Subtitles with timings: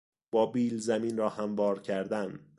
[0.31, 2.39] با بیل زمین را هموار کردن